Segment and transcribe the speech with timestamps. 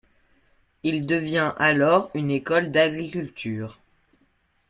[0.81, 3.79] Il devient alors une école d'agriculture.